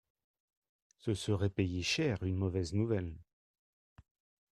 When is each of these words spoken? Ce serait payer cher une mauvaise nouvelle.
Ce 0.97 1.13
serait 1.13 1.51
payer 1.51 1.83
cher 1.83 2.23
une 2.23 2.33
mauvaise 2.35 2.73
nouvelle. 2.73 3.13